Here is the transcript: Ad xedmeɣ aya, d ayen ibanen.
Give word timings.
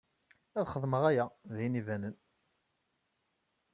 Ad 0.59 0.65
xedmeɣ 0.73 1.03
aya, 1.09 1.25
d 1.53 1.55
ayen 1.57 1.79
ibanen. 1.81 2.15